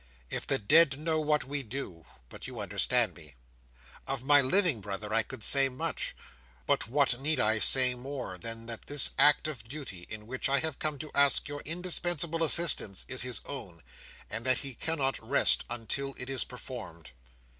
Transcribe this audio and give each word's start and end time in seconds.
If 0.31 0.47
the 0.47 0.57
dead 0.57 0.97
know 0.97 1.19
what 1.19 1.43
we 1.43 1.61
do—but 1.61 2.47
you 2.47 2.59
understand 2.59 3.13
me. 3.13 3.35
Of 4.07 4.23
my 4.23 4.41
living 4.41 4.81
brother 4.81 5.13
I 5.13 5.21
could 5.21 5.43
say 5.43 5.69
much; 5.69 6.15
but 6.65 6.87
what 6.87 7.21
need 7.21 7.39
I 7.39 7.59
say 7.59 7.93
more, 7.93 8.39
than 8.39 8.65
that 8.65 8.87
this 8.87 9.11
act 9.19 9.47
of 9.47 9.63
duty, 9.67 10.07
in 10.09 10.25
which 10.25 10.49
I 10.49 10.57
have 10.57 10.79
come 10.79 10.97
to 10.97 11.11
ask 11.13 11.47
your 11.47 11.61
indispensable 11.65 12.43
assistance, 12.43 13.05
is 13.07 13.21
his 13.21 13.41
own, 13.45 13.83
and 14.27 14.43
that 14.43 14.57
he 14.57 14.73
cannot 14.73 15.19
rest 15.23 15.65
until 15.69 16.15
it 16.17 16.31
is 16.31 16.45
performed!" 16.45 17.11